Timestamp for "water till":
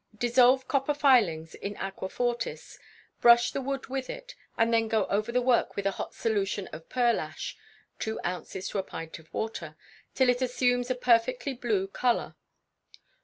9.31-10.29